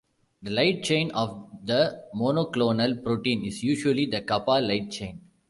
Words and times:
The 0.41 0.49
light 0.49 0.83
chain 0.83 1.11
of 1.11 1.47
the 1.63 2.05
monoclonal 2.15 3.03
protein 3.03 3.45
is 3.45 3.61
usually 3.63 4.07
the 4.07 4.21
kappa 4.23 4.53
light 4.59 4.89
chain. 4.89 5.21